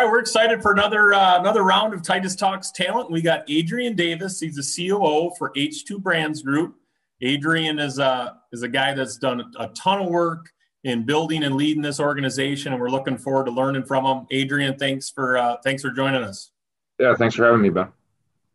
right, 0.00 0.10
we're 0.10 0.20
excited 0.20 0.62
for 0.62 0.72
another 0.72 1.12
uh, 1.12 1.38
another 1.38 1.62
round 1.62 1.92
of 1.92 2.02
Titus 2.02 2.34
Talks 2.34 2.70
Talent. 2.70 3.10
We 3.10 3.20
got 3.20 3.44
Adrian 3.48 3.94
Davis. 3.94 4.40
He's 4.40 4.56
the 4.56 4.88
COO 4.88 5.32
for 5.36 5.52
H2 5.52 6.02
Brands 6.02 6.42
Group. 6.42 6.76
Adrian 7.20 7.78
is 7.78 7.98
a 7.98 8.38
is 8.52 8.62
a 8.62 8.68
guy 8.68 8.94
that's 8.94 9.18
done 9.18 9.52
a 9.58 9.68
ton 9.68 10.00
of 10.00 10.08
work 10.08 10.50
in 10.84 11.04
building 11.04 11.44
and 11.44 11.54
leading 11.56 11.82
this 11.82 12.00
organization, 12.00 12.72
and 12.72 12.80
we're 12.80 12.90
looking 12.90 13.18
forward 13.18 13.44
to 13.44 13.50
learning 13.50 13.84
from 13.84 14.06
him. 14.06 14.26
Adrian, 14.30 14.76
thanks 14.78 15.10
for 15.10 15.36
uh, 15.36 15.56
thanks 15.62 15.82
for 15.82 15.90
joining 15.90 16.22
us. 16.22 16.50
Yeah, 16.98 17.14
thanks 17.14 17.34
for 17.34 17.44
having 17.44 17.60
me, 17.60 17.68
Ben. 17.68 17.88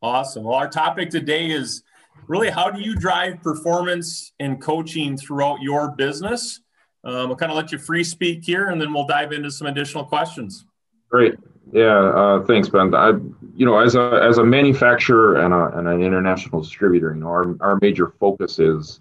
Awesome. 0.01 0.43
Well, 0.43 0.55
our 0.55 0.69
topic 0.69 1.09
today 1.09 1.51
is 1.51 1.83
really 2.27 2.49
how 2.49 2.71
do 2.71 2.81
you 2.81 2.95
drive 2.95 3.41
performance 3.43 4.33
and 4.39 4.59
coaching 4.59 5.15
throughout 5.17 5.61
your 5.61 5.91
business? 5.91 6.61
Um, 7.03 7.29
I'll 7.29 7.35
kind 7.35 7.51
of 7.51 7.55
let 7.55 7.71
you 7.71 7.77
free 7.77 8.03
speak 8.03 8.43
here, 8.43 8.69
and 8.69 8.81
then 8.81 8.91
we'll 8.91 9.05
dive 9.05 9.31
into 9.31 9.51
some 9.51 9.67
additional 9.67 10.05
questions. 10.05 10.65
Great. 11.09 11.35
Yeah. 11.71 11.97
Uh, 11.97 12.43
thanks, 12.43 12.69
Ben. 12.69 12.93
I, 12.93 13.09
you 13.55 13.65
know, 13.65 13.77
as 13.79 13.95
a 13.95 14.21
as 14.23 14.37
a 14.37 14.43
manufacturer 14.43 15.41
and, 15.41 15.53
a, 15.53 15.77
and 15.77 15.87
an 15.87 16.01
international 16.01 16.61
distributor, 16.61 17.13
you 17.13 17.21
know, 17.21 17.27
our 17.27 17.55
our 17.61 17.79
major 17.81 18.13
focus 18.19 18.59
is 18.59 18.99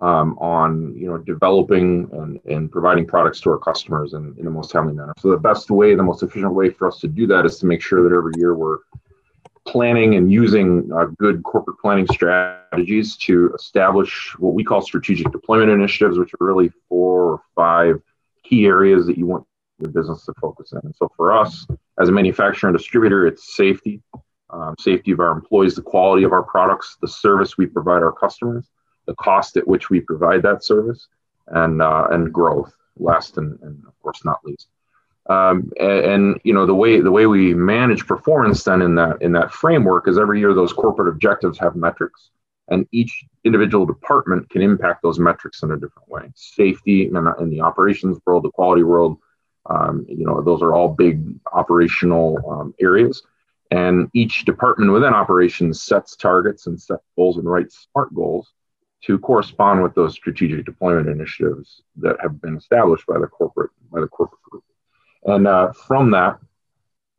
um, 0.00 0.36
on 0.38 0.94
you 0.96 1.06
know 1.06 1.18
developing 1.18 2.08
and, 2.12 2.40
and 2.46 2.70
providing 2.70 3.06
products 3.06 3.40
to 3.40 3.50
our 3.50 3.58
customers 3.58 4.14
in, 4.14 4.34
in 4.38 4.44
the 4.44 4.50
most 4.50 4.70
timely 4.70 4.92
manner. 4.92 5.14
So 5.18 5.30
the 5.30 5.36
best 5.36 5.70
way, 5.70 5.94
the 5.94 6.02
most 6.02 6.22
efficient 6.22 6.52
way 6.52 6.70
for 6.70 6.88
us 6.88 6.98
to 7.00 7.08
do 7.08 7.26
that 7.28 7.46
is 7.46 7.58
to 7.58 7.66
make 7.66 7.82
sure 7.82 8.08
that 8.08 8.14
every 8.14 8.32
year 8.36 8.54
we're 8.54 8.78
planning 9.66 10.16
and 10.16 10.30
using 10.30 10.90
uh, 10.92 11.06
good 11.18 11.42
corporate 11.42 11.78
planning 11.78 12.06
strategies 12.12 13.16
to 13.16 13.50
establish 13.54 14.34
what 14.38 14.52
we 14.52 14.62
call 14.62 14.82
strategic 14.82 15.30
deployment 15.32 15.70
initiatives, 15.70 16.18
which 16.18 16.34
are 16.34 16.46
really 16.46 16.70
four 16.88 17.22
or 17.24 17.42
five 17.54 18.02
key 18.42 18.66
areas 18.66 19.06
that 19.06 19.16
you 19.16 19.26
want 19.26 19.46
your 19.78 19.90
business 19.90 20.24
to 20.26 20.34
focus 20.40 20.72
in. 20.72 20.80
And 20.84 20.94
so 20.94 21.10
for 21.16 21.36
us, 21.36 21.66
as 22.00 22.08
a 22.08 22.12
manufacturer 22.12 22.68
and 22.68 22.78
distributor, 22.78 23.26
it's 23.26 23.56
safety, 23.56 24.02
um, 24.50 24.74
safety 24.78 25.12
of 25.12 25.20
our 25.20 25.32
employees, 25.32 25.74
the 25.74 25.82
quality 25.82 26.24
of 26.24 26.32
our 26.32 26.42
products, 26.42 26.96
the 27.00 27.08
service 27.08 27.58
we 27.58 27.66
provide 27.66 28.02
our 28.02 28.12
customers, 28.12 28.70
the 29.06 29.14
cost 29.16 29.56
at 29.56 29.66
which 29.66 29.90
we 29.90 30.00
provide 30.00 30.42
that 30.42 30.64
service, 30.64 31.08
and 31.48 31.82
uh, 31.82 32.06
and 32.10 32.32
growth. 32.32 32.72
Last 32.96 33.38
and, 33.38 33.58
and 33.62 33.82
of 33.86 34.00
course 34.00 34.24
not 34.24 34.38
least. 34.44 34.68
Um, 35.28 35.72
and, 35.80 36.04
and, 36.04 36.40
you 36.44 36.52
know 36.52 36.66
the 36.66 36.74
way 36.74 37.00
the 37.00 37.10
way 37.10 37.26
we 37.26 37.54
manage 37.54 38.06
performance 38.06 38.62
then 38.62 38.82
in 38.82 38.94
that 38.96 39.20
in 39.22 39.32
that 39.32 39.52
framework 39.52 40.06
is 40.06 40.18
every 40.18 40.38
year 40.38 40.54
those 40.54 40.72
corporate 40.72 41.08
objectives 41.08 41.58
have 41.58 41.76
metrics 41.76 42.30
and 42.68 42.86
each 42.92 43.24
individual 43.42 43.86
department 43.86 44.48
can 44.50 44.60
impact 44.60 45.02
those 45.02 45.18
metrics 45.18 45.62
in 45.62 45.70
a 45.70 45.76
different 45.76 46.08
way 46.08 46.30
safety 46.34 47.06
in, 47.06 47.16
in 47.40 47.48
the 47.48 47.60
operations 47.60 48.18
world 48.26 48.44
the 48.44 48.50
quality 48.50 48.82
world 48.82 49.16
um, 49.66 50.04
you 50.08 50.26
know, 50.26 50.42
those 50.42 50.62
are 50.62 50.74
all 50.74 50.88
big 50.88 51.22
operational 51.52 52.38
um, 52.50 52.74
areas. 52.80 53.22
And 53.70 54.08
each 54.14 54.44
department 54.44 54.92
within 54.92 55.14
operations 55.14 55.82
sets 55.82 56.16
targets 56.16 56.66
and 56.66 56.80
sets 56.80 57.02
goals 57.16 57.38
and 57.38 57.50
writes 57.50 57.88
SMART 57.90 58.14
goals 58.14 58.52
to 59.02 59.18
correspond 59.18 59.82
with 59.82 59.94
those 59.94 60.14
strategic 60.14 60.64
deployment 60.64 61.08
initiatives 61.08 61.82
that 61.96 62.16
have 62.20 62.40
been 62.40 62.56
established 62.56 63.06
by 63.06 63.18
the 63.18 63.26
corporate 63.26 63.70
by 63.90 64.00
the 64.00 64.06
corporate 64.06 64.42
group. 64.42 64.64
And 65.24 65.46
uh, 65.46 65.72
from 65.72 66.10
that 66.12 66.38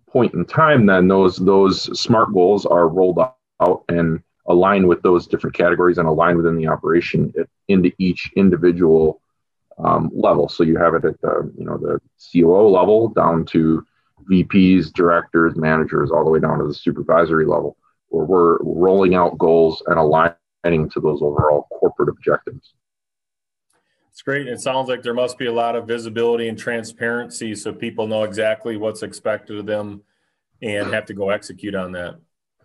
point 0.07 0.33
in 0.33 0.45
time, 0.45 0.85
then 0.85 1.07
those 1.07 1.37
those 1.37 1.99
SMART 1.99 2.33
goals 2.33 2.65
are 2.65 2.87
rolled 2.87 3.19
out 3.19 3.83
and 3.89 4.21
aligned 4.47 4.87
with 4.87 5.01
those 5.01 5.27
different 5.27 5.55
categories 5.55 5.97
and 5.97 6.07
aligned 6.07 6.37
within 6.37 6.57
the 6.57 6.67
operation 6.67 7.33
into 7.67 7.91
each 7.97 8.31
individual 8.35 9.21
um, 9.77 10.09
level. 10.13 10.47
So 10.49 10.63
you 10.63 10.77
have 10.77 10.93
it 10.95 11.05
at 11.05 11.19
the 11.21 11.51
you 11.57 11.65
know 11.65 11.77
the 11.77 11.99
COO 12.31 12.69
level 12.69 13.09
down 13.09 13.45
to 13.45 13.85
VPs, 14.29 14.91
directors, 14.93 15.55
managers, 15.55 16.11
all 16.11 16.23
the 16.23 16.31
way 16.31 16.39
down 16.39 16.59
to 16.59 16.67
the 16.67 16.73
supervisory 16.73 17.45
level, 17.45 17.77
where 18.07 18.25
we're 18.25 18.57
rolling 18.63 19.15
out 19.15 19.37
goals 19.37 19.83
and 19.87 19.97
aligning 19.97 20.89
to 20.89 20.99
those 20.99 21.21
overall 21.21 21.67
corporate 21.79 22.09
objectives. 22.09 22.73
It's 24.11 24.21
great. 24.21 24.47
It 24.47 24.61
sounds 24.61 24.87
like 24.87 25.03
there 25.03 25.13
must 25.13 25.37
be 25.37 25.47
a 25.47 25.51
lot 25.51 25.75
of 25.75 25.87
visibility 25.87 26.47
and 26.47 26.57
transparency 26.57 27.53
so 27.53 27.73
people 27.73 28.07
know 28.07 28.23
exactly 28.23 28.77
what's 28.77 29.03
expected 29.03 29.57
of 29.57 29.65
them 29.65 30.03
and 30.61 30.93
have 30.93 31.05
to 31.07 31.13
go 31.13 31.31
execute 31.31 31.75
on 31.75 31.91
that. 31.91 32.15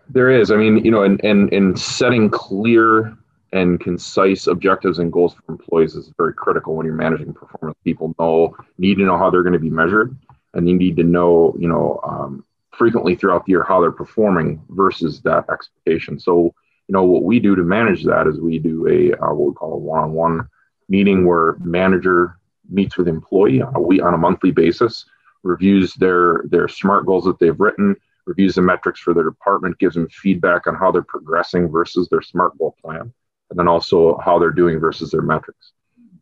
There 0.08 0.30
is. 0.30 0.52
I 0.52 0.56
mean, 0.56 0.84
you 0.84 0.90
know, 0.90 1.02
and 1.02 1.22
and, 1.24 1.52
and 1.52 1.78
setting 1.78 2.30
clear 2.30 3.16
and 3.52 3.80
concise 3.80 4.46
objectives 4.46 4.98
and 4.98 5.12
goals 5.12 5.34
for 5.34 5.52
employees 5.52 5.94
is 5.94 6.12
very 6.16 6.32
critical 6.32 6.76
when 6.76 6.86
you're 6.86 6.94
managing 6.94 7.32
performance. 7.32 7.78
People 7.84 8.14
know 8.18 8.56
need 8.78 8.96
to 8.98 9.04
know 9.04 9.18
how 9.18 9.30
they're 9.30 9.42
going 9.42 9.52
to 9.52 9.58
be 9.58 9.70
measured, 9.70 10.16
and 10.54 10.68
you 10.68 10.76
need 10.76 10.96
to 10.96 11.04
know, 11.04 11.54
you 11.58 11.68
know, 11.68 12.00
um, 12.04 12.44
frequently 12.72 13.14
throughout 13.16 13.44
the 13.44 13.50
year 13.50 13.64
how 13.64 13.80
they're 13.80 13.90
performing 13.90 14.62
versus 14.70 15.20
that 15.22 15.44
expectation. 15.50 16.18
So, 16.18 16.54
you 16.86 16.92
know, 16.92 17.04
what 17.04 17.24
we 17.24 17.40
do 17.40 17.56
to 17.56 17.62
manage 17.62 18.04
that 18.04 18.26
is 18.26 18.40
we 18.40 18.58
do 18.58 18.86
a 18.86 19.12
uh, 19.14 19.34
what 19.34 19.48
we 19.48 19.54
call 19.54 19.74
a 19.74 19.78
one-on-one 19.78 20.48
meeting 20.88 21.26
where 21.26 21.56
manager 21.60 22.36
meets 22.68 22.96
with 22.96 23.08
employee 23.08 23.60
a 23.60 23.80
week 23.80 24.02
on 24.02 24.14
a 24.14 24.18
monthly 24.18 24.52
basis, 24.52 25.04
reviews 25.42 25.94
their 25.94 26.44
their 26.44 26.68
smart 26.68 27.04
goals 27.04 27.24
that 27.24 27.40
they've 27.40 27.58
written, 27.58 27.96
reviews 28.26 28.54
the 28.54 28.62
metrics 28.62 29.00
for 29.00 29.12
their 29.12 29.24
department, 29.24 29.78
gives 29.78 29.96
them 29.96 30.08
feedback 30.08 30.68
on 30.68 30.76
how 30.76 30.92
they're 30.92 31.02
progressing 31.02 31.68
versus 31.68 32.08
their 32.08 32.22
smart 32.22 32.56
goal 32.56 32.76
plan 32.80 33.12
and 33.50 33.58
then 33.58 33.68
also 33.68 34.18
how 34.24 34.38
they're 34.38 34.50
doing 34.50 34.78
versus 34.78 35.10
their 35.10 35.22
metrics. 35.22 35.72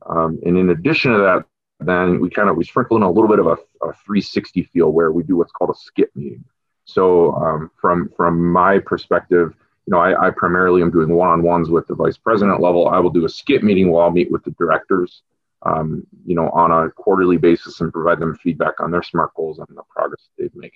Um, 0.08 0.38
and 0.44 0.56
in 0.56 0.70
addition 0.70 1.12
to 1.12 1.18
that, 1.18 1.44
then 1.80 2.20
we 2.20 2.30
kind 2.30 2.48
of 2.48 2.56
we 2.56 2.64
sprinkle 2.64 2.96
in 2.96 3.02
a 3.02 3.10
little 3.10 3.28
bit 3.28 3.38
of 3.38 3.46
a, 3.46 3.52
a 3.86 3.92
360 3.92 4.64
feel 4.64 4.90
where 4.90 5.12
we 5.12 5.22
do 5.22 5.36
what's 5.36 5.52
called 5.52 5.70
a 5.70 5.78
skip 5.78 6.10
meeting. 6.16 6.44
So 6.84 7.34
um, 7.34 7.70
from 7.80 8.10
from 8.16 8.50
my 8.50 8.78
perspective, 8.78 9.54
you 9.86 9.92
know, 9.92 9.98
I, 9.98 10.28
I 10.28 10.30
primarily 10.30 10.82
am 10.82 10.90
doing 10.90 11.14
one-on-ones 11.14 11.70
with 11.70 11.86
the 11.86 11.94
vice 11.94 12.16
president 12.16 12.60
level. 12.60 12.88
I 12.88 12.98
will 12.98 13.10
do 13.10 13.24
a 13.26 13.28
skip 13.28 13.62
meeting 13.62 13.90
where 13.90 14.02
I'll 14.02 14.10
meet 14.10 14.30
with 14.30 14.42
the 14.42 14.50
directors, 14.52 15.22
um, 15.62 16.06
you 16.26 16.34
know, 16.34 16.48
on 16.50 16.72
a 16.72 16.90
quarterly 16.90 17.36
basis 17.36 17.80
and 17.80 17.92
provide 17.92 18.18
them 18.18 18.34
feedback 18.36 18.80
on 18.80 18.90
their 18.90 19.02
SMART 19.02 19.34
goals 19.34 19.58
and 19.58 19.68
the 19.76 19.82
progress 19.88 20.28
they've 20.38 20.54
made 20.54 20.72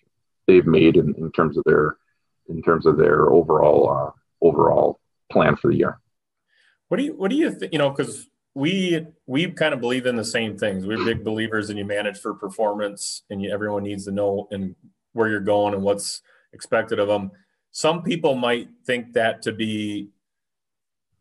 they've 0.47 0.67
made 0.67 0.97
in, 0.97 1.15
in 1.17 1.33
terms 1.33 1.57
of 1.57 1.65
their 1.65 1.97
in 2.49 2.62
terms 2.62 2.87
of 2.87 2.97
their 2.97 3.31
overall 3.31 3.91
uh, 3.91 4.47
overall 4.47 5.01
plan 5.31 5.57
for 5.57 5.69
the 5.69 5.79
year. 5.79 5.99
What 6.93 6.99
do 6.99 7.05
you 7.05 7.15
what 7.15 7.31
do 7.31 7.37
you 7.37 7.51
think? 7.51 7.73
You 7.73 7.79
know, 7.79 7.89
because 7.89 8.29
we 8.55 9.07
we 9.27 9.51
kind 9.51 9.73
of 9.73 9.81
believe 9.81 10.05
in 10.05 10.15
the 10.15 10.23
same 10.27 10.59
things. 10.59 10.87
We're 10.87 11.03
big 11.03 11.25
believers 11.25 11.71
in 11.71 11.79
you 11.79 11.87
manage 11.87 12.19
for 12.19 12.35
performance, 12.35 13.23
and 13.31 13.41
you, 13.41 13.51
everyone 13.51 13.85
needs 13.85 14.05
to 14.05 14.11
know 14.11 14.47
and 14.51 14.75
where 15.15 15.31
you're 15.31 15.41
going 15.41 15.73
and 15.73 15.83
what's 15.83 16.21
expected 16.53 16.99
of 16.99 17.09
them. 17.09 17.31
Some 17.71 18.03
people 18.03 18.35
might 18.35 18.69
think 18.85 19.15
that 19.15 19.41
to 19.41 19.53
be 19.53 20.11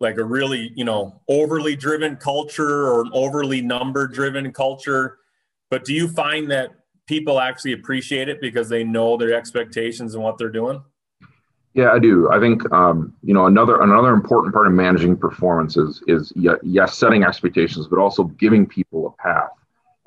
like 0.01 0.17
a 0.17 0.25
really 0.25 0.73
you 0.75 0.83
know 0.83 1.21
overly 1.29 1.77
driven 1.77 2.17
culture 2.17 2.89
or 2.89 3.03
an 3.03 3.11
overly 3.13 3.61
number 3.61 4.07
driven 4.07 4.51
culture. 4.51 5.19
But 5.69 5.85
do 5.85 5.93
you 5.93 6.09
find 6.09 6.51
that 6.51 6.71
people 7.07 7.39
actually 7.39 7.71
appreciate 7.71 8.27
it 8.27 8.41
because 8.41 8.67
they 8.67 8.83
know 8.83 9.15
their 9.15 9.33
expectations 9.33 10.15
and 10.15 10.21
what 10.21 10.37
they're 10.37 10.49
doing? 10.49 10.83
Yeah, 11.73 11.91
I 11.91 11.99
do. 11.99 12.29
I 12.29 12.39
think 12.39 12.69
um, 12.73 13.13
you 13.23 13.33
know 13.33 13.45
another 13.45 13.81
another 13.81 14.13
important 14.13 14.53
part 14.53 14.67
of 14.67 14.73
managing 14.73 15.15
performance 15.15 15.77
is 15.77 16.03
is 16.07 16.33
yes, 16.35 16.97
setting 16.97 17.23
expectations, 17.23 17.87
but 17.87 17.97
also 17.97 18.25
giving 18.25 18.65
people 18.65 19.07
a 19.07 19.21
path 19.21 19.51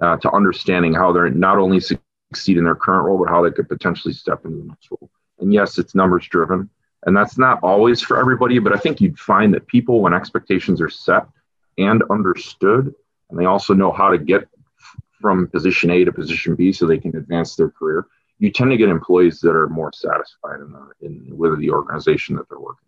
uh, 0.02 0.16
to 0.18 0.30
understanding 0.32 0.92
how 0.92 1.10
they're 1.12 1.30
not 1.30 1.58
only 1.58 1.80
succeed 1.80 2.58
in 2.58 2.64
their 2.64 2.74
current 2.74 3.06
role, 3.06 3.18
but 3.18 3.30
how 3.30 3.42
they 3.42 3.50
could 3.50 3.68
potentially 3.68 4.12
step 4.12 4.44
into 4.44 4.58
the 4.58 4.64
next 4.64 4.90
role. 4.90 5.10
And 5.38 5.54
yes, 5.54 5.78
it's 5.78 5.94
numbers 5.94 6.28
driven, 6.28 6.68
and 7.06 7.16
that's 7.16 7.38
not 7.38 7.60
always 7.62 8.02
for 8.02 8.18
everybody. 8.18 8.58
But 8.58 8.74
I 8.74 8.78
think 8.78 9.00
you'd 9.00 9.18
find 9.18 9.54
that 9.54 9.66
people, 9.66 10.02
when 10.02 10.12
expectations 10.12 10.82
are 10.82 10.90
set 10.90 11.26
and 11.78 12.02
understood, 12.10 12.94
and 13.30 13.38
they 13.38 13.46
also 13.46 13.72
know 13.72 13.90
how 13.90 14.10
to 14.10 14.18
get 14.18 14.48
from 15.18 15.48
position 15.48 15.90
A 15.90 16.04
to 16.04 16.12
position 16.12 16.56
B, 16.56 16.72
so 16.72 16.86
they 16.86 16.98
can 16.98 17.16
advance 17.16 17.56
their 17.56 17.70
career 17.70 18.06
you 18.38 18.50
tend 18.50 18.70
to 18.70 18.76
get 18.76 18.88
employees 18.88 19.40
that 19.40 19.54
are 19.54 19.68
more 19.68 19.92
satisfied 19.92 20.60
in, 20.60 20.72
the, 20.72 21.06
in 21.06 21.36
with 21.36 21.58
the 21.58 21.70
organization 21.70 22.36
that 22.36 22.48
they're 22.48 22.58
working. 22.58 22.80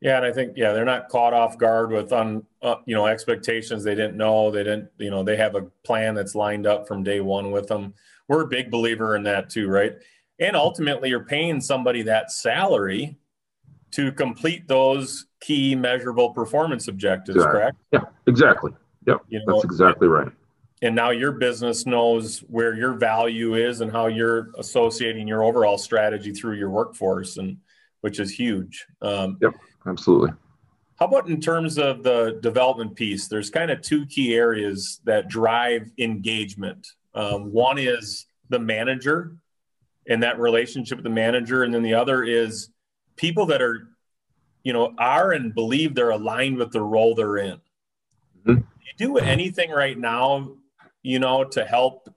Yeah, 0.00 0.18
and 0.18 0.26
I 0.26 0.32
think 0.32 0.52
yeah, 0.56 0.72
they're 0.72 0.84
not 0.84 1.08
caught 1.08 1.32
off 1.32 1.56
guard 1.56 1.90
with 1.90 2.12
on 2.12 2.44
uh, 2.62 2.76
you 2.84 2.94
know 2.94 3.06
expectations 3.06 3.82
they 3.82 3.94
didn't 3.94 4.16
know 4.16 4.50
they 4.50 4.62
didn't 4.62 4.90
you 4.98 5.10
know 5.10 5.22
they 5.22 5.36
have 5.36 5.54
a 5.54 5.62
plan 5.84 6.14
that's 6.14 6.34
lined 6.34 6.66
up 6.66 6.86
from 6.86 7.02
day 7.02 7.20
one 7.20 7.50
with 7.50 7.66
them. 7.66 7.94
We're 8.28 8.42
a 8.42 8.46
big 8.46 8.70
believer 8.70 9.16
in 9.16 9.22
that 9.22 9.48
too, 9.48 9.68
right? 9.68 9.94
And 10.38 10.54
ultimately, 10.54 11.08
you're 11.08 11.24
paying 11.24 11.62
somebody 11.62 12.02
that 12.02 12.30
salary 12.30 13.16
to 13.92 14.12
complete 14.12 14.68
those 14.68 15.26
key 15.40 15.74
measurable 15.74 16.34
performance 16.34 16.88
objectives, 16.88 17.36
exactly. 17.36 17.60
correct? 17.60 17.76
Yeah, 17.92 18.00
exactly. 18.26 18.72
Yep, 19.06 19.22
you 19.28 19.40
know, 19.46 19.54
that's 19.54 19.64
exactly 19.64 20.08
right 20.08 20.30
and 20.82 20.94
now 20.94 21.10
your 21.10 21.32
business 21.32 21.86
knows 21.86 22.40
where 22.40 22.74
your 22.74 22.94
value 22.94 23.54
is 23.54 23.80
and 23.80 23.90
how 23.90 24.06
you're 24.06 24.50
associating 24.58 25.26
your 25.26 25.42
overall 25.42 25.78
strategy 25.78 26.32
through 26.32 26.54
your 26.56 26.70
workforce 26.70 27.36
and 27.38 27.56
which 28.00 28.20
is 28.20 28.30
huge 28.30 28.86
um, 29.02 29.38
yep 29.40 29.52
absolutely 29.86 30.30
how 30.98 31.06
about 31.06 31.28
in 31.28 31.40
terms 31.40 31.78
of 31.78 32.02
the 32.02 32.38
development 32.42 32.94
piece 32.94 33.28
there's 33.28 33.50
kind 33.50 33.70
of 33.70 33.80
two 33.80 34.06
key 34.06 34.34
areas 34.34 35.00
that 35.04 35.28
drive 35.28 35.90
engagement 35.98 36.86
um, 37.14 37.50
one 37.50 37.78
is 37.78 38.26
the 38.50 38.58
manager 38.58 39.36
and 40.08 40.22
that 40.22 40.38
relationship 40.38 40.98
with 40.98 41.04
the 41.04 41.10
manager. 41.10 41.62
And 41.62 41.74
then 41.74 41.82
the 41.82 41.94
other 41.94 42.22
is 42.22 42.68
people 43.16 43.46
that 43.46 43.62
are, 43.62 43.88
you 44.62 44.72
know, 44.72 44.94
are 44.98 45.32
and 45.32 45.54
believe 45.54 45.94
they're 45.94 46.10
aligned 46.10 46.58
with 46.58 46.72
the 46.72 46.82
role 46.82 47.14
they're 47.14 47.38
in. 47.38 47.60
Mm-hmm. 48.46 48.50
You 48.50 48.92
do 48.98 49.18
anything 49.18 49.70
right 49.70 49.98
now, 49.98 50.52
you 51.06 51.20
know, 51.20 51.44
to 51.44 51.64
help 51.64 52.12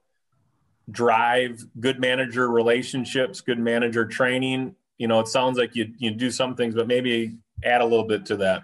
drive 0.90 1.64
good 1.80 2.00
manager 2.00 2.50
relationships, 2.50 3.40
good 3.40 3.60
manager 3.60 4.04
training. 4.04 4.76
You 4.98 5.08
know, 5.08 5.20
it 5.20 5.28
sounds 5.28 5.60
like 5.60 5.76
you 5.76 5.94
you 6.00 6.10
do 6.10 6.32
some 6.32 6.56
things, 6.56 6.74
but 6.74 6.88
maybe 6.88 7.38
add 7.64 7.82
a 7.82 7.86
little 7.86 8.08
bit 8.08 8.26
to 8.26 8.38
that. 8.38 8.64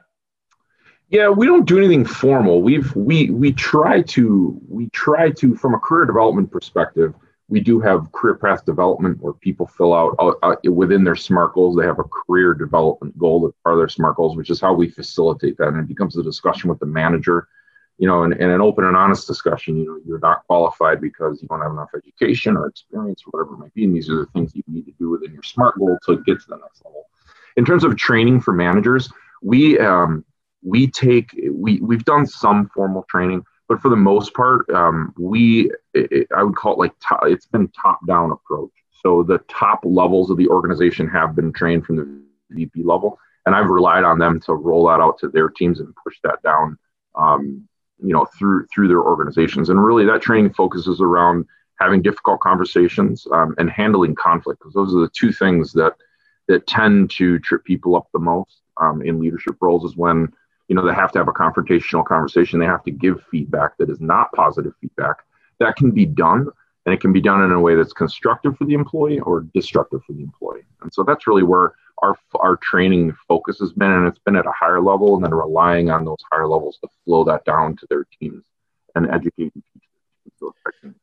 Yeah, 1.09 1.29
we 1.29 1.45
don't 1.45 1.67
do 1.67 1.77
anything 1.77 2.05
formal. 2.05 2.63
We've 2.63 2.93
we 2.95 3.29
we 3.29 3.53
try 3.53 4.01
to 4.01 4.59
we 4.67 4.89
try 4.89 5.29
to 5.29 5.55
from 5.55 5.75
a 5.75 5.79
career 5.79 6.05
development 6.05 6.51
perspective. 6.51 7.13
We 7.47 7.59
do 7.59 7.79
have 7.81 8.11
career 8.11 8.33
path 8.33 8.65
development 8.65 9.21
where 9.21 9.33
people 9.33 9.67
fill 9.67 9.93
out 9.93 10.15
uh, 10.17 10.31
uh, 10.41 10.55
within 10.71 11.03
their 11.03 11.15
SMART 11.15 11.53
goals. 11.53 11.77
They 11.77 11.85
have 11.85 11.99
a 11.99 12.03
career 12.05 12.55
development 12.55 13.15
goal 13.19 13.41
that's 13.41 13.61
part 13.63 13.75
of 13.75 13.79
their 13.79 13.89
SMART 13.89 14.15
goals, 14.15 14.35
which 14.35 14.49
is 14.49 14.59
how 14.59 14.73
we 14.73 14.89
facilitate 14.89 15.55
that. 15.57 15.67
And 15.67 15.77
it 15.77 15.87
becomes 15.87 16.17
a 16.17 16.23
discussion 16.23 16.71
with 16.71 16.79
the 16.79 16.87
manager 16.87 17.47
you 17.97 18.07
know, 18.07 18.23
in, 18.23 18.33
and 18.33 18.51
an 18.51 18.61
open 18.61 18.85
and 18.85 18.97
honest 18.97 19.27
discussion, 19.27 19.77
you 19.77 19.85
know, 19.85 19.99
you're 20.05 20.19
not 20.19 20.45
qualified 20.47 20.99
because 20.99 21.41
you 21.41 21.47
don't 21.47 21.61
have 21.61 21.71
enough 21.71 21.89
education 21.95 22.57
or 22.57 22.67
experience 22.67 23.23
or 23.25 23.31
whatever 23.31 23.55
it 23.55 23.59
might 23.59 23.73
be. 23.73 23.85
And 23.85 23.95
these 23.95 24.09
are 24.09 24.17
the 24.17 24.25
things 24.27 24.53
you 24.53 24.63
need 24.67 24.85
to 24.85 24.93
do 24.99 25.09
within 25.09 25.33
your 25.33 25.43
SMART 25.43 25.77
goal 25.77 25.97
to 26.05 26.17
get 26.23 26.41
to 26.41 26.47
the 26.49 26.57
next 26.57 26.83
level. 26.83 27.07
In 27.55 27.63
terms 27.63 27.83
of 27.83 27.95
training 27.95 28.41
for 28.41 28.53
managers, 28.53 29.09
we 29.41 29.79
um, 29.79 30.25
we 30.61 30.87
take 30.87 31.29
we 31.51 31.79
we've 31.79 32.03
done 32.03 32.25
some 32.27 32.69
formal 32.73 33.05
training, 33.09 33.43
but 33.69 33.81
for 33.81 33.89
the 33.89 33.95
most 33.95 34.33
part, 34.33 34.69
um, 34.71 35.13
we 35.17 35.71
it, 35.93 36.27
I 36.35 36.43
would 36.43 36.55
call 36.55 36.73
it 36.73 36.79
like 36.79 36.93
it's 37.23 37.45
been 37.45 37.69
top 37.69 38.05
down 38.07 38.31
approach. 38.31 38.71
So 39.03 39.23
the 39.23 39.37
top 39.47 39.81
levels 39.83 40.29
of 40.31 40.37
the 40.37 40.47
organization 40.49 41.07
have 41.09 41.35
been 41.35 41.53
trained 41.53 41.85
from 41.85 41.95
the 41.95 42.21
VP 42.49 42.83
level, 42.83 43.19
and 43.45 43.55
I've 43.55 43.69
relied 43.69 44.03
on 44.03 44.19
them 44.19 44.41
to 44.41 44.53
roll 44.53 44.87
that 44.87 44.99
out 44.99 45.19
to 45.19 45.29
their 45.29 45.47
teams 45.47 45.79
and 45.79 45.95
push 46.03 46.17
that 46.23 46.41
down 46.43 46.77
um, 47.15 47.67
you 48.01 48.13
know 48.13 48.25
through 48.37 48.67
through 48.73 48.87
their 48.87 49.01
organizations. 49.01 49.69
And 49.69 49.83
really 49.83 50.05
that 50.05 50.21
training 50.21 50.53
focuses 50.53 51.01
around 51.01 51.45
having 51.79 52.01
difficult 52.01 52.39
conversations 52.39 53.27
um, 53.31 53.55
and 53.57 53.69
handling 53.69 54.15
conflict 54.15 54.59
because 54.59 54.73
those 54.73 54.93
are 54.95 55.01
the 55.01 55.09
two 55.09 55.31
things 55.31 55.73
that 55.73 55.93
that 56.47 56.67
tend 56.67 57.09
to 57.11 57.39
trip 57.39 57.63
people 57.65 57.95
up 57.95 58.07
the 58.13 58.19
most 58.19 58.61
um, 58.77 59.01
in 59.01 59.19
leadership 59.19 59.55
roles 59.61 59.83
is 59.83 59.97
when 59.97 60.31
you 60.67 60.75
know 60.75 60.85
they 60.85 60.93
have 60.93 61.11
to 61.11 61.19
have 61.19 61.27
a 61.27 61.33
confrontational 61.33 62.05
conversation 62.05 62.59
they 62.59 62.65
have 62.65 62.83
to 62.83 62.91
give 62.91 63.23
feedback 63.31 63.77
that 63.77 63.89
is 63.89 64.01
not 64.01 64.31
positive 64.33 64.73
feedback. 64.79 65.17
That 65.59 65.75
can 65.75 65.91
be 65.91 66.05
done 66.05 66.47
and 66.85 66.93
it 66.93 67.01
can 67.01 67.13
be 67.13 67.21
done 67.21 67.43
in 67.43 67.51
a 67.51 67.59
way 67.59 67.75
that's 67.75 67.93
constructive 67.93 68.57
for 68.57 68.65
the 68.65 68.73
employee 68.73 69.19
or 69.19 69.41
destructive 69.53 70.01
for 70.05 70.13
the 70.13 70.21
employee. 70.21 70.65
And 70.81 70.93
so 70.93 71.03
that's 71.03 71.25
really 71.27 71.43
where 71.43 71.73
our 71.99 72.15
our 72.35 72.57
training 72.57 73.15
focus 73.27 73.59
has 73.59 73.71
been, 73.73 73.91
and 73.91 74.07
it's 74.07 74.19
been 74.19 74.35
at 74.35 74.45
a 74.45 74.51
higher 74.51 74.81
level, 74.81 75.15
and 75.15 75.23
then 75.23 75.33
relying 75.33 75.89
on 75.89 76.05
those 76.05 76.23
higher 76.31 76.47
levels 76.47 76.77
to 76.81 76.89
flow 77.03 77.23
that 77.23 77.45
down 77.45 77.75
to 77.77 77.87
their 77.89 78.05
teams 78.19 78.43
and 78.95 79.09
educate 79.09 79.53
and 79.53 79.63
teach 79.73 80.33
those 80.41 80.53
techniques. 80.65 80.99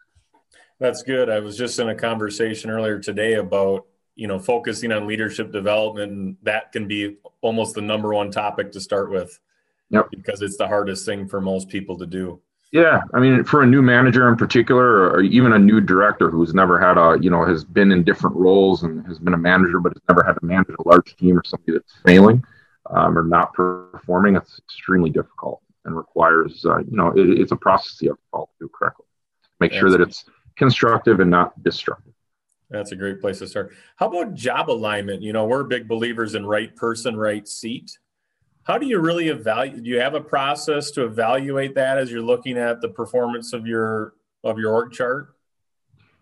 That's 0.79 1.03
good. 1.03 1.31
I 1.31 1.41
was 1.41 1.57
just 1.57 1.79
in 1.79 1.89
a 1.89 1.95
conversation 1.95 2.71
earlier 2.71 2.99
today 2.99 3.35
about 3.35 3.87
you 4.15 4.27
know 4.27 4.39
focusing 4.39 4.93
on 4.93 5.07
leadership 5.07 5.53
development, 5.53 6.13
and 6.13 6.37
that 6.43 6.73
can 6.73 6.89
be 6.89 7.17
almost 7.41 7.75
the 7.75 7.83
number 7.83 8.13
one 8.13 8.31
topic 8.31 8.73
to 8.73 8.81
start 8.81 9.11
with. 9.11 9.39
Yep. 9.91 10.09
Because 10.11 10.41
it's 10.41 10.57
the 10.57 10.67
hardest 10.67 11.05
thing 11.05 11.29
for 11.29 11.41
most 11.41 11.69
people 11.69 11.99
to 11.99 12.07
do. 12.07 12.41
Yeah, 12.73 13.03
I 13.13 13.21
mean, 13.21 13.45
for 13.45 13.63
a 13.63 13.67
new 13.67 13.83
manager 13.83 14.31
in 14.31 14.37
particular, 14.37 15.11
or 15.11 15.21
even 15.21 15.53
a 15.53 15.59
new 15.59 15.79
director 15.79 16.31
who's 16.31 16.55
never 16.55 16.81
had 16.81 16.97
a, 16.97 17.19
you 17.21 17.29
know, 17.29 17.45
has 17.45 17.65
been 17.65 17.93
in 17.93 18.03
different 18.03 18.35
roles 18.35 18.83
and 18.83 19.07
has 19.07 19.19
been 19.19 19.35
a 19.35 19.39
manager, 19.39 19.79
but 19.79 19.93
has 19.93 20.03
never 20.09 20.23
had 20.25 20.33
to 20.41 20.45
manage 20.45 20.71
a 20.79 20.89
large 20.89 21.15
team 21.17 21.39
or 21.39 21.45
somebody 21.45 21.73
that's 21.73 21.93
failing 22.07 22.43
um, 22.91 23.19
or 23.19 23.25
not 23.25 23.53
performing, 23.53 24.37
it's 24.37 24.59
extremely 24.59 25.11
difficult 25.11 25.61
and 25.85 25.97
requires, 25.97 26.65
uh, 26.65 26.79
you 26.79 26.97
know, 26.97 27.09
it, 27.09 27.41
it's 27.41 27.53
a 27.53 27.57
process 27.57 28.01
you 28.01 28.09
have 28.09 28.17
to 28.17 28.23
follow 28.31 28.49
through 28.59 28.71
correctly. 28.71 29.07
Make 29.61 29.73
sure 29.73 29.91
that 29.91 30.01
it's 30.01 30.25
constructive 30.57 31.21
and 31.21 31.31
not 31.31 31.63
destructive. 31.63 32.15
That's 32.71 32.93
a 32.93 32.97
great 32.97 33.21
place 33.21 33.39
to 33.41 33.47
start. 33.47 33.75
How 33.97 34.09
about 34.09 34.35
job 34.35 34.71
alignment? 34.71 35.23
You 35.23 35.33
know, 35.33 35.45
we're 35.45 35.63
big 35.65 35.87
believers 35.87 36.35
in 36.35 36.47
right 36.47 36.75
person, 36.75 37.17
right 37.17 37.47
seat 37.47 37.99
how 38.65 38.79
do 38.79 38.87
you 38.87 38.99
really 38.99 39.29
evaluate 39.29 39.83
do 39.83 39.91
you 39.91 40.01
have 40.01 40.15
a 40.15 40.21
process 40.21 40.91
to 40.93 41.05
evaluate 41.05 41.75
that 41.75 41.99
as 41.99 42.11
you're 42.11 42.23
looking 42.23 42.59
at 42.59 42.81
the 42.81 42.89
performance 42.89 43.53
of 43.53 43.67
your 43.67 44.15
of 44.45 44.59
your 44.59 44.73
org 44.73 44.93
chart? 44.93 45.35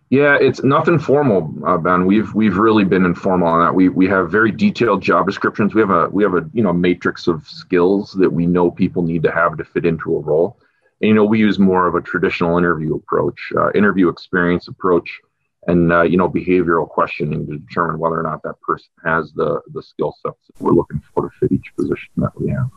Yeah 0.09 0.37
it's 0.41 0.63
nothing 0.63 0.99
formal 0.99 1.55
uh, 1.67 1.79
ben. 1.79 2.07
We've 2.07 2.33
we've 2.35 2.57
really 2.57 2.85
been 2.85 3.05
informal 3.05 3.49
on 3.49 3.61
that. 3.61 3.75
We 3.75 3.89
we 3.89 4.07
have 4.09 4.31
very 4.31 4.51
detailed 4.51 5.03
job 5.03 5.27
descriptions. 5.27 5.75
We 5.75 5.81
have 5.81 5.91
a 5.91 6.09
we 6.09 6.23
have 6.23 6.35
a 6.35 6.49
you 6.53 6.63
know 6.63 6.73
matrix 6.73 7.27
of 7.27 7.47
skills 7.47 8.13
that 8.15 8.33
we 8.33 8.47
know 8.47 8.71
people 8.71 9.03
need 9.03 9.23
to 9.25 9.31
have 9.31 9.57
to 9.59 9.65
fit 9.65 9.87
into 9.87 10.17
a 10.17 10.21
role. 10.21 10.59
And 11.01 11.09
you 11.09 11.15
know 11.15 11.25
we 11.25 11.39
use 11.39 11.59
more 11.59 11.87
of 11.87 11.95
a 11.95 12.01
traditional 12.01 12.59
interview 12.59 12.95
approach 12.95 13.53
uh, 13.57 13.71
interview 13.73 14.09
experience 14.09 14.69
approach 14.69 15.21
and 15.67 15.93
uh, 15.93 16.03
you 16.03 16.17
know 16.17 16.29
behavioral 16.29 16.89
questioning 16.89 17.47
to 17.47 17.59
determine 17.59 17.99
whether 17.99 18.19
or 18.19 18.23
not 18.23 18.43
that 18.43 18.61
person 18.61 18.89
has 19.05 19.33
the 19.35 19.61
the 19.73 19.83
skill 19.83 20.15
sets 20.25 20.47
that 20.47 20.62
we're 20.62 20.73
looking 20.73 21.01
for 21.15 21.25
to 21.25 21.31
fit 21.39 21.53
each 21.53 21.73
position 21.77 22.09
that 22.17 22.39
we 22.41 22.51
have. 22.51 22.69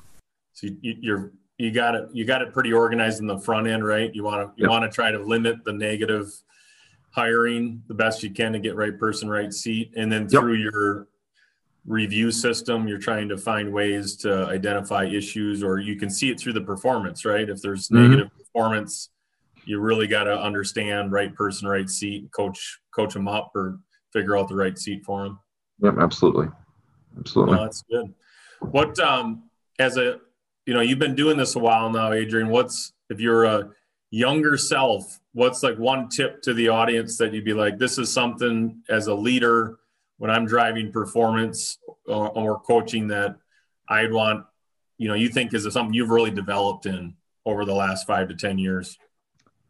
So 0.54 0.68
you, 0.82 0.96
you're 1.00 1.32
you 1.58 1.72
got 1.72 1.96
it 1.96 2.10
you 2.12 2.26
got 2.26 2.42
it 2.42 2.54
pretty 2.54 2.74
organized 2.74 3.22
in 3.22 3.28
the 3.28 3.40
front 3.40 3.68
end, 3.68 3.86
right? 3.86 4.14
You 4.14 4.24
want 4.24 4.42
to 4.42 4.62
you 4.62 4.68
yep. 4.68 4.72
want 4.72 4.84
to 4.84 4.94
try 4.94 5.12
to 5.12 5.20
limit 5.20 5.64
the 5.64 5.74
negative 5.74 6.32
hiring 7.12 7.84
the 7.88 7.94
best 7.94 8.24
you 8.24 8.32
can 8.32 8.54
to 8.54 8.60
get 8.60 8.76
right 8.76 8.98
person, 8.98 9.30
right 9.30 9.54
seat, 9.54 9.94
and 9.96 10.12
then 10.12 10.28
through 10.28 10.56
yep. 10.56 10.72
your 10.72 11.08
review 11.86 12.32
system, 12.32 12.88
you're 12.88 12.98
trying 12.98 13.30
to 13.30 13.38
find 13.38 13.72
ways 13.72 14.16
to 14.16 14.46
identify 14.48 15.06
issues, 15.06 15.64
or 15.64 15.80
you 15.80 15.96
can 15.96 16.10
see 16.10 16.32
it 16.32 16.40
through 16.40 16.54
the 16.54 16.62
performance, 16.62 17.24
right? 17.24 17.50
If 17.50 17.62
there's 17.62 17.88
mm-hmm. 17.88 18.04
negative 18.04 18.32
performance 18.38 19.10
you 19.66 19.80
really 19.80 20.08
got 20.08 20.26
to 20.26 20.40
understand 20.40 21.12
right 21.12 21.34
person, 21.34 21.68
right 21.68 21.90
seat, 21.90 22.30
coach 22.32 22.80
coach 22.94 23.14
them 23.14 23.28
up 23.28 23.52
or 23.56 23.80
figure 24.12 24.38
out 24.38 24.48
the 24.48 24.56
right 24.56 24.78
seat 24.78 25.04
for 25.06 25.24
them. 25.24 25.40
Yep, 25.82 25.96
absolutely, 26.00 26.48
absolutely. 27.18 27.56
Well, 27.56 27.64
that's 27.64 27.84
good. 27.84 28.14
What 28.62 29.00
um 29.00 29.44
as 29.80 29.98
a 29.98 30.20
you 30.66 30.74
know 30.74 30.82
you've 30.82 31.00
been 31.00 31.16
doing 31.16 31.38
this 31.38 31.56
a 31.56 31.60
while 31.60 31.90
now, 31.90 32.12
Adrian. 32.12 32.50
What's 32.50 32.94
if 33.10 33.20
you're 33.20 33.46
a 33.46 33.70
younger 34.12 34.58
self? 34.58 35.20
What's 35.34 35.64
like 35.64 35.78
one 35.78 36.08
tip 36.08 36.42
to 36.44 36.54
the 36.54 36.70
audience 36.70 37.18
that 37.18 37.34
you'd 37.34 37.46
be 37.46 37.54
like, 37.54 37.80
this 37.80 37.98
is 37.98 38.14
something 38.14 38.84
as 38.88 39.08
a 39.08 39.16
leader 39.16 39.80
when 40.18 40.30
I'm 40.30 40.46
driving 40.46 40.92
performance 40.92 41.80
or, 42.06 42.30
or 42.30 42.60
coaching 42.60 43.08
that 43.08 43.36
I'd 43.90 44.14
want, 44.14 44.46
you 45.00 45.08
know, 45.08 45.16
you 45.16 45.30
think 45.30 45.54
is 45.54 45.72
something 45.74 45.94
you've 45.94 46.12
really 46.12 46.30
developed 46.30 46.86
in 46.86 47.16
over 47.46 47.66
the 47.66 47.74
last 47.74 48.06
five 48.06 48.28
to 48.30 48.36
ten 48.36 48.60
years. 48.60 48.98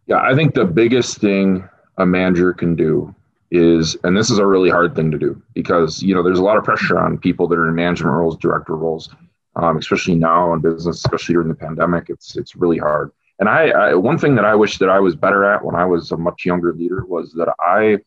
Yeah, 0.08 0.18
I 0.18 0.36
think 0.36 0.54
the 0.54 0.66
biggest 0.66 1.18
thing 1.18 1.68
a 1.98 2.06
manager 2.06 2.54
can 2.54 2.76
do 2.76 3.14
is, 3.52 3.96
and 4.04 4.18
this 4.18 4.30
is 4.30 4.40
a 4.40 4.46
really 4.46 4.70
hard 4.70 4.96
thing 4.96 5.12
to 5.12 5.18
do 5.18 5.42
because 5.54 6.02
you 6.02 6.14
know 6.14 6.24
there's 6.24 6.40
a 6.40 6.44
lot 6.44 6.58
of 6.58 6.64
pressure 6.64 7.00
on 7.00 7.18
people 7.18 7.48
that 7.48 7.58
are 7.58 7.70
in 7.70 7.76
management 7.76 8.16
roles, 8.16 8.38
director 8.38 8.76
roles, 8.76 9.10
um, 9.56 9.78
especially 9.78 10.16
now 10.16 10.54
in 10.54 10.60
business, 10.60 10.98
especially 10.98 11.34
during 11.34 11.48
the 11.48 11.56
pandemic. 11.56 12.10
It's 12.10 12.36
it's 12.36 12.56
really 12.56 12.78
hard. 12.78 13.12
And 13.40 13.48
I, 13.50 13.70
I 13.70 13.94
one 13.96 14.18
thing 14.18 14.36
that 14.36 14.46
I 14.46 14.56
wish 14.56 14.78
that 14.80 14.90
I 14.90 15.00
was 15.00 15.16
better 15.16 15.46
at 15.46 15.64
when 15.64 15.76
I 15.76 15.86
was 15.86 16.12
a 16.12 16.18
much 16.18 16.46
younger 16.46 16.74
leader 16.74 17.06
was 17.06 17.34
that 17.34 17.54
I 17.60 18.00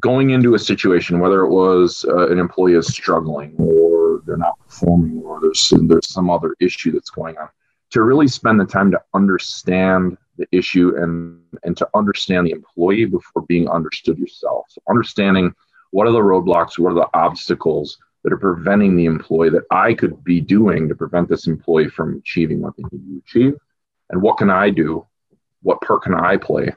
going 0.00 0.30
into 0.30 0.54
a 0.54 0.58
situation, 0.58 1.18
whether 1.18 1.44
it 1.44 1.50
was 1.50 2.04
uh, 2.08 2.28
an 2.30 2.38
employee 2.38 2.74
is 2.74 2.86
struggling 2.88 3.54
or 3.58 4.22
they're 4.26 4.36
not 4.36 4.58
performing 4.66 5.22
or 5.22 5.40
there's 5.40 5.72
there's 5.82 6.12
some 6.12 6.30
other 6.30 6.54
issue 6.60 6.92
that's 6.92 7.10
going 7.10 7.36
on, 7.38 7.48
to 7.90 8.02
really 8.02 8.28
spend 8.28 8.60
the 8.60 8.64
time 8.64 8.90
to 8.90 9.00
understand 9.14 10.16
the 10.36 10.46
issue 10.52 10.94
and 10.96 11.40
and 11.64 11.76
to 11.76 11.88
understand 11.94 12.46
the 12.46 12.52
employee 12.52 13.04
before 13.04 13.42
being 13.42 13.68
understood 13.68 14.18
yourself. 14.18 14.66
So 14.68 14.80
understanding 14.88 15.54
what 15.90 16.06
are 16.06 16.12
the 16.12 16.20
roadblocks, 16.20 16.78
what 16.78 16.92
are 16.92 16.94
the 16.94 17.08
obstacles 17.14 17.98
that 18.22 18.32
are 18.32 18.38
preventing 18.38 18.96
the 18.96 19.06
employee 19.06 19.50
that 19.50 19.64
I 19.70 19.94
could 19.94 20.22
be 20.24 20.40
doing 20.40 20.88
to 20.88 20.94
prevent 20.94 21.28
this 21.28 21.46
employee 21.46 21.88
from 21.88 22.16
achieving 22.16 22.60
what 22.60 22.76
they 22.76 22.84
need 22.92 23.06
to 23.06 23.22
achieve, 23.26 23.54
and 24.10 24.20
what 24.20 24.38
can 24.38 24.50
I 24.50 24.70
do, 24.70 25.06
what 25.62 25.80
part 25.80 26.02
can 26.02 26.14
I 26.14 26.36
play 26.36 26.74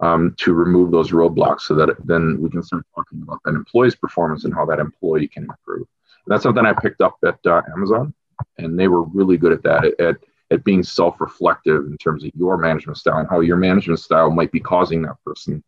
um, 0.00 0.34
to 0.38 0.54
remove 0.54 0.90
those 0.90 1.12
roadblocks 1.12 1.62
so 1.62 1.74
that 1.76 1.90
then 2.04 2.38
we 2.40 2.50
can 2.50 2.62
start 2.62 2.84
talking 2.94 3.22
about 3.22 3.40
that 3.44 3.54
employee's 3.54 3.94
performance 3.94 4.44
and 4.44 4.54
how 4.54 4.64
that 4.66 4.80
employee 4.80 5.28
can 5.28 5.44
improve. 5.44 5.86
And 6.24 6.32
that's 6.32 6.42
something 6.42 6.64
I 6.64 6.72
picked 6.72 7.00
up 7.00 7.16
at 7.24 7.38
uh, 7.46 7.62
Amazon, 7.74 8.14
and 8.58 8.78
they 8.78 8.88
were 8.88 9.02
really 9.02 9.36
good 9.36 9.52
at 9.52 9.62
that. 9.62 9.84
At, 9.84 10.00
at 10.00 10.16
at 10.50 10.64
being 10.64 10.82
self-reflective 10.82 11.86
in 11.86 11.96
terms 11.98 12.24
of 12.24 12.30
your 12.34 12.56
management 12.56 12.96
style 12.96 13.18
and 13.18 13.28
how 13.28 13.40
your 13.40 13.56
management 13.56 14.00
style 14.00 14.30
might 14.30 14.50
be 14.50 14.60
causing 14.60 15.02
that 15.02 15.16
person, 15.24 15.62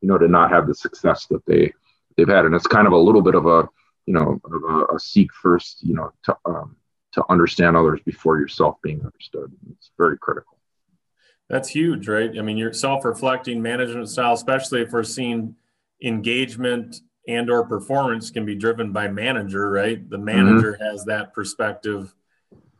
you 0.00 0.08
know, 0.08 0.18
to 0.18 0.28
not 0.28 0.50
have 0.50 0.66
the 0.66 0.74
success 0.74 1.26
that 1.26 1.44
they 1.46 1.72
they've 2.16 2.28
had. 2.28 2.44
And 2.44 2.54
it's 2.54 2.66
kind 2.66 2.86
of 2.86 2.92
a 2.92 2.98
little 2.98 3.22
bit 3.22 3.34
of 3.34 3.46
a, 3.46 3.68
you 4.06 4.14
know, 4.14 4.40
of 4.44 4.52
a, 4.68 4.94
a 4.96 4.98
seek 4.98 5.32
first, 5.32 5.82
you 5.82 5.94
know, 5.94 6.12
to 6.24 6.36
um, 6.44 6.76
to 7.12 7.24
understand 7.28 7.76
others 7.76 8.00
before 8.04 8.38
yourself 8.38 8.76
being 8.82 9.00
understood. 9.04 9.52
It's 9.70 9.90
very 9.96 10.18
critical. 10.18 10.58
That's 11.48 11.68
huge, 11.68 12.08
right? 12.08 12.36
I 12.38 12.42
mean, 12.42 12.56
you're 12.56 12.72
self-reflecting 12.72 13.60
management 13.60 14.08
style, 14.08 14.32
especially 14.32 14.80
if 14.80 14.92
we're 14.92 15.04
seeing 15.04 15.54
engagement 16.02 17.00
and 17.28 17.50
or 17.50 17.64
performance 17.64 18.30
can 18.30 18.44
be 18.44 18.54
driven 18.54 18.92
by 18.92 19.08
manager, 19.08 19.70
right? 19.70 20.08
The 20.08 20.18
manager 20.18 20.72
mm-hmm. 20.72 20.84
has 20.84 21.04
that 21.04 21.32
perspective. 21.32 22.14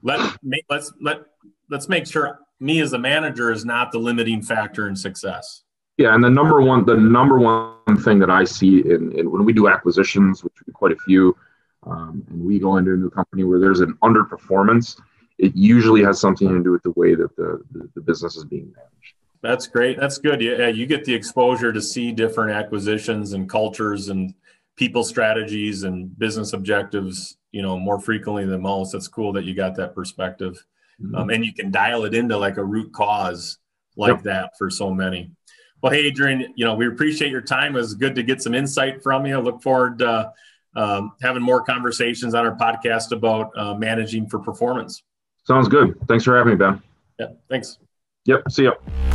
Let 0.05 0.37
let's 0.71 0.93
let 1.01 1.23
let's 1.71 1.89
make 1.89 2.07
sure 2.07 2.39
me 2.61 2.81
as 2.81 2.93
a 2.93 2.99
manager 2.99 3.51
is 3.51 3.65
not 3.65 3.91
the 3.91 3.99
limiting 3.99 4.43
factor 4.43 4.87
in 4.87 4.95
success. 4.95 5.63
Yeah, 5.97 6.15
and 6.15 6.23
the 6.23 6.31
number 6.31 6.61
one 6.61 6.85
the 6.85 6.97
number 6.97 7.39
one 7.39 7.97
thing 7.99 8.19
that 8.19 8.31
I 8.31 8.45
see 8.45 8.81
in, 8.81 9.13
in 9.19 9.31
when 9.31 9.45
we 9.45 9.53
do 9.53 9.67
acquisitions, 9.67 10.45
which 10.45 10.53
we 10.61 10.65
do 10.67 10.73
quite 10.73 10.93
a 10.93 10.97
few, 11.07 11.35
um, 11.87 12.23
and 12.29 12.45
we 12.45 12.59
go 12.59 12.77
into 12.77 12.93
a 12.93 12.97
new 12.97 13.11
company 13.11 13.45
where 13.45 13.59
there's 13.59 13.81
an 13.81 13.95
underperformance, 14.03 15.01
it 15.39 15.57
usually 15.57 16.03
has 16.03 16.21
something 16.21 16.49
to 16.49 16.63
do 16.63 16.71
with 16.71 16.83
the 16.83 16.93
way 16.93 17.15
that 17.15 17.35
the, 17.37 17.63
the, 17.73 17.89
the 17.95 18.01
business 18.01 18.37
is 18.37 18.45
being 18.45 18.73
managed. 18.77 19.15
That's 19.41 19.67
great. 19.67 19.99
That's 19.99 20.19
good. 20.19 20.41
Yeah, 20.41 20.69
you 20.69 20.87
get 20.87 21.05
the 21.05 21.15
exposure 21.15 21.73
to 21.73 21.81
see 21.81 22.13
different 22.13 22.53
acquisitions 22.53 23.33
and 23.35 23.49
cultures 23.49 24.09
and 24.09 24.35
people 24.77 25.05
strategies 25.05 25.85
and 25.85 26.17
business 26.19 26.53
objectives, 26.53 27.37
you 27.53 27.63
know, 27.63 27.79
more 27.79 28.01
frequently 28.01 28.45
than 28.45 28.63
most. 28.63 28.93
That's 28.93 29.09
cool 29.09 29.33
that 29.35 29.45
you 29.45 29.55
got 29.55 29.77
that 29.77 29.95
perspective. 29.95 30.65
Mm-hmm. 31.01 31.15
Um, 31.15 31.31
and 31.31 31.45
you 31.45 31.53
can 31.53 31.71
dial 31.71 32.05
it 32.05 32.15
into 32.15 32.37
like 32.37 32.57
a 32.57 32.65
root 32.65 32.93
cause 32.93 33.59
like 33.97 34.17
yep. 34.17 34.23
that 34.25 34.53
for 34.59 34.71
so 34.71 34.93
many. 34.93 35.31
Well, 35.83 35.93
hey, 35.93 36.07
Adrian, 36.07 36.55
you 36.57 36.65
know, 36.65 36.75
we 36.75 36.87
appreciate 36.87 37.31
your 37.31 37.43
time. 37.43 37.77
It 37.77 37.81
was 37.81 37.95
good 37.95 38.15
to 38.15 38.23
get 38.23 38.41
some 38.41 38.55
insight 38.55 39.03
from 39.03 39.27
you. 39.27 39.37
I 39.37 39.41
Look 39.41 39.63
forward 39.63 39.99
to 39.99 40.33
um, 40.77 41.13
having 41.21 41.43
more 41.43 41.63
conversations 41.63 42.35
on 42.35 42.47
our 42.47 42.57
podcast 42.57 43.13
about 43.13 43.51
uh, 43.57 43.75
managing 43.75 44.29
for 44.29 44.39
performance. 44.39 45.03
Sounds 45.47 45.69
good. 45.69 45.97
Thanks 46.09 46.25
for 46.25 46.37
having 46.37 46.53
me, 46.53 46.57
Ben. 46.57 46.83
Yeah, 47.21 47.27
thanks. 47.49 47.79
Yep. 48.25 48.51
See 48.51 48.63
you. 48.63 49.14